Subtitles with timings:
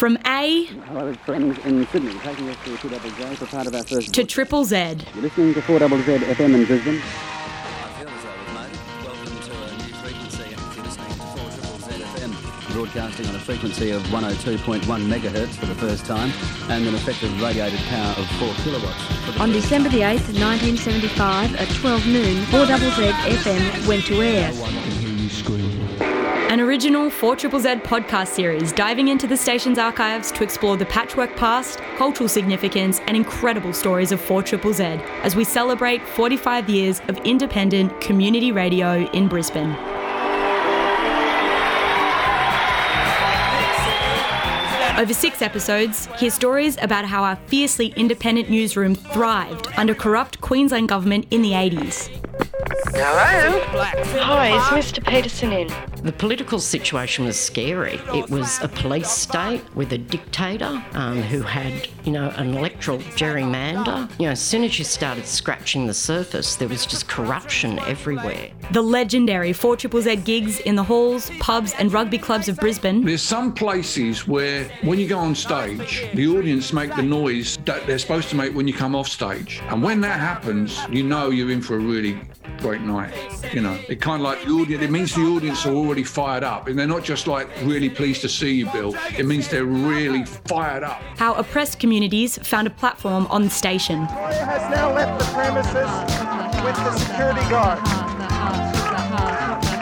[0.00, 4.14] From A Hello, friends in Sydney, taking us to 2ZZ for part of our first.
[4.14, 7.02] to Triple Z, You're listening to 4ZZ FM in Brisbane.
[12.72, 16.32] Broadcasting on a frequency of 102.1 megahertz for the first time,
[16.70, 19.38] and an effective radiated power of 4 kilowatts.
[19.38, 24.50] On December the 8th, 1975, at 12 noon, 4ZZ FM went to air.
[26.50, 31.78] An original 4ZZZ podcast series diving into the station's archives to explore the patchwork past,
[31.96, 38.50] cultural significance, and incredible stories of 4ZZZ as we celebrate 45 years of independent community
[38.50, 39.76] radio in Brisbane.
[44.98, 50.88] Over six episodes, hear stories about how our fiercely independent newsroom thrived under corrupt Queensland
[50.88, 52.29] government in the 80s.
[53.02, 55.02] Hi, is Mr.
[55.06, 55.68] Petersen in?
[56.02, 57.98] The political situation was scary.
[58.14, 62.98] It was a police state with a dictator um, who had, you know, an electoral
[62.98, 64.10] gerrymander.
[64.18, 68.50] You know, as soon as you started scratching the surface, there was just corruption everywhere.
[68.72, 73.02] The legendary four Triple Z gigs in the halls, pubs, and rugby clubs of Brisbane
[73.04, 77.86] There's some places where when you go on stage, the audience make the noise that
[77.86, 79.62] they're supposed to make when you come off stage.
[79.68, 82.20] And when that happens, you know you're in for a really
[82.60, 83.12] great night.
[83.54, 86.44] You know, it kind of like the audience, it means the audience are already fired
[86.44, 86.68] up.
[86.68, 88.94] And they're not just like really pleased to see you, Bill.
[89.18, 91.00] It means they're really fired up.
[91.16, 94.04] how oppressed communities found a platform on the station.
[94.04, 95.90] has now left the premises
[96.64, 97.78] with the security guard.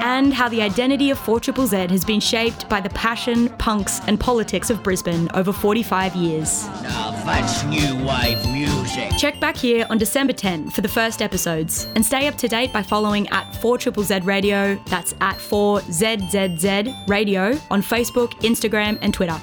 [0.00, 4.70] And how the identity of 4ZZZ has been shaped by the passion, punks, and politics
[4.70, 6.66] of Brisbane over 45 years.
[6.82, 7.07] Now
[7.68, 9.10] new wave music.
[9.18, 12.72] Check back here on December 10 for the first episodes and stay up to date
[12.72, 19.38] by following at 4ZZZ Radio, that's at 4ZZZ Radio on Facebook, Instagram, and Twitter.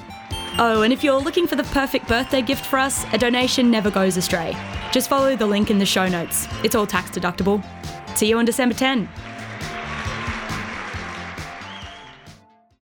[0.57, 3.91] Oh, and if you're looking for the perfect birthday gift for us, a donation never
[3.91, 4.57] goes astray.
[4.91, 6.47] Just follow the link in the show notes.
[6.63, 7.63] It's all tax deductible.
[8.17, 9.07] See you on December 10.